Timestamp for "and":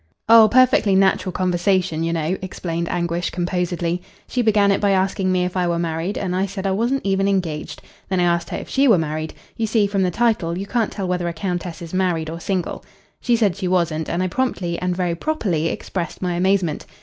6.17-6.35, 14.09-14.23, 14.79-14.95